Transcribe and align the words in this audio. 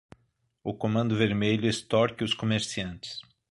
O 0.63 0.73
comando 0.73 1.15
vermelho 1.15 1.69
extorque 1.69 2.23
os 2.23 2.33
comerciantes. 2.33 3.19